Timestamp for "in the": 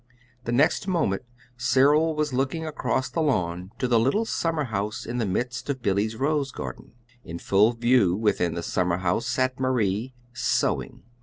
5.05-5.27